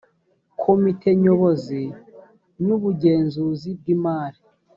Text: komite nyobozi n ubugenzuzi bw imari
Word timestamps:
komite 0.61 1.09
nyobozi 1.23 1.81
n 2.65 2.67
ubugenzuzi 2.75 3.69
bw 3.79 3.85
imari 3.95 4.39